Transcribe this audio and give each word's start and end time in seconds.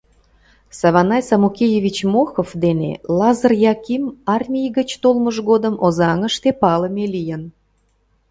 Саванай 0.79 1.21
Самукеевич 1.29 1.97
Мохов 2.13 2.49
дене 2.63 2.91
Лазыр 3.17 3.53
Яким 3.73 4.03
армий 4.35 4.69
гыч 4.77 4.89
толмыж 5.01 5.37
годым 5.49 5.75
Озаҥыште 5.85 6.49
палыме 6.61 7.05
лийын. 7.13 7.43